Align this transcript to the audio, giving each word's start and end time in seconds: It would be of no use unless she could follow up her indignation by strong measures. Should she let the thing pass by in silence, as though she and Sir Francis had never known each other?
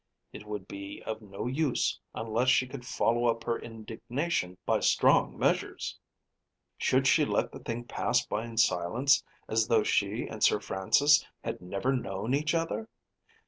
It 0.33 0.47
would 0.47 0.67
be 0.67 1.03
of 1.05 1.21
no 1.21 1.45
use 1.45 1.99
unless 2.15 2.49
she 2.49 2.65
could 2.65 2.87
follow 2.87 3.27
up 3.27 3.43
her 3.43 3.59
indignation 3.59 4.57
by 4.65 4.79
strong 4.79 5.37
measures. 5.37 5.99
Should 6.79 7.05
she 7.05 7.23
let 7.23 7.51
the 7.51 7.59
thing 7.59 7.83
pass 7.83 8.25
by 8.25 8.45
in 8.45 8.57
silence, 8.57 9.23
as 9.47 9.67
though 9.67 9.83
she 9.83 10.25
and 10.25 10.43
Sir 10.43 10.59
Francis 10.59 11.23
had 11.43 11.61
never 11.61 11.95
known 11.95 12.33
each 12.33 12.55
other? 12.55 12.89